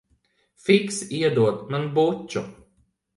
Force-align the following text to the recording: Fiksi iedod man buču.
Fiksi 0.69 1.07
iedod 1.17 1.59
man 1.75 1.85
buču. 1.99 2.43